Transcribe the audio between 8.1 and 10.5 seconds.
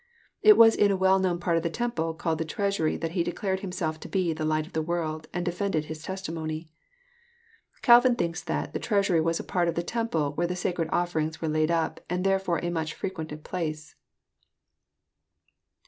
thinks that *< the treasury was a part of the temple where